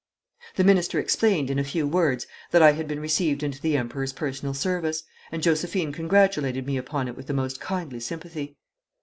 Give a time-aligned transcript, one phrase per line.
[0.55, 4.13] The minister explained in a few words that I had been received into the Emperor's
[4.13, 8.57] personal service, and Josephine congratulated me upon it with the most kindly sympathy.